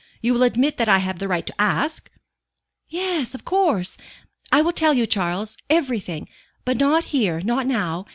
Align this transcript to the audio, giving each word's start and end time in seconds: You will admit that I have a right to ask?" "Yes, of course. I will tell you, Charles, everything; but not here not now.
You 0.19 0.33
will 0.33 0.41
admit 0.41 0.77
that 0.77 0.89
I 0.89 0.97
have 0.97 1.21
a 1.21 1.27
right 1.27 1.45
to 1.45 1.61
ask?" 1.61 2.09
"Yes, 2.87 3.35
of 3.35 3.45
course. 3.45 3.97
I 4.51 4.63
will 4.63 4.73
tell 4.73 4.95
you, 4.95 5.05
Charles, 5.05 5.57
everything; 5.69 6.27
but 6.65 6.77
not 6.77 7.03
here 7.13 7.39
not 7.41 7.67
now. 7.67 8.05